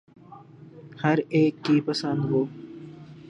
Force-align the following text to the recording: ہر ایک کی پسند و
ہر 1.03 1.17
ایک 1.29 1.55
کی 1.65 1.75
پسند 1.81 2.21
و 2.31 2.43